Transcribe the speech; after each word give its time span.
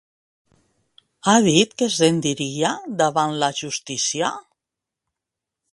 Ha 1.27 1.35
dit 1.47 1.75
que 1.81 1.89
es 1.91 1.97
rendiria 2.05 2.73
davant 3.03 3.39
la 3.45 3.53
justícia? 3.61 4.35